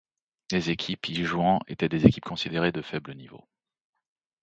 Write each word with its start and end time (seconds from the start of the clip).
Les 0.51 0.71
équipes 0.71 1.09
y 1.09 1.23
jouant 1.25 1.59
étaient 1.67 1.87
des 1.87 2.07
équipes 2.07 2.25
considérées 2.25 2.71
de 2.71 2.81
faible 2.81 3.13
niveau. 3.13 3.47